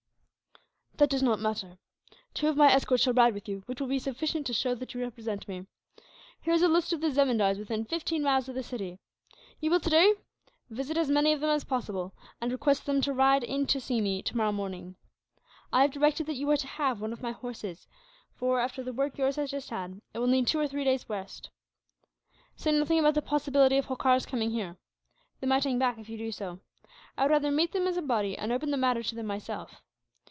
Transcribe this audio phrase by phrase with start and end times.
[0.97, 1.79] "That does not matter.
[2.35, 4.93] Two of my escort shall ride with you, which will be sufficient to show that
[4.93, 5.65] you represent me.
[6.43, 8.99] Here is a list of the zemindars within fifteen miles of the city.
[9.59, 10.13] You will, today,
[10.69, 13.99] visit as many of them as possible, and request them to ride in to see
[13.99, 14.95] me, tomorrow morning.
[15.73, 17.87] I have directed that you are to have one of my horses
[18.35, 21.09] for, after the work yours has just had, it will need two or three days'
[21.09, 21.49] rest.
[22.55, 24.77] "Say nothing about the possibility of Holkar's coming here.
[25.39, 26.59] They might hang back, if you did so.
[27.17, 29.81] I would rather meet them as a body, and open the matter to them, myself.